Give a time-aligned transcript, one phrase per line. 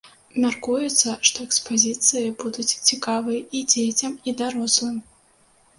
[0.43, 4.99] Мяркуецца, што экспазіцыі будуць цікавыя і дзецям і дарослым.